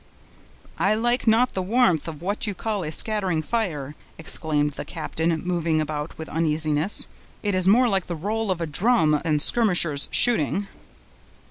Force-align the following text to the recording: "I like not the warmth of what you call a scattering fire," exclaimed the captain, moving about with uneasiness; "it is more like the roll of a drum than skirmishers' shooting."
"I 0.79 0.95
like 0.95 1.27
not 1.27 1.53
the 1.53 1.61
warmth 1.61 2.07
of 2.07 2.23
what 2.23 2.47
you 2.47 2.55
call 2.55 2.83
a 2.83 2.91
scattering 2.91 3.43
fire," 3.43 3.93
exclaimed 4.17 4.71
the 4.71 4.83
captain, 4.83 5.43
moving 5.45 5.79
about 5.79 6.17
with 6.17 6.27
uneasiness; 6.27 7.07
"it 7.43 7.53
is 7.53 7.67
more 7.67 7.87
like 7.87 8.07
the 8.07 8.15
roll 8.15 8.49
of 8.49 8.61
a 8.61 8.65
drum 8.65 9.21
than 9.23 9.37
skirmishers' 9.39 10.09
shooting." 10.11 10.67